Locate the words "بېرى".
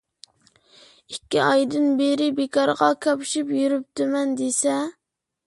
1.99-2.31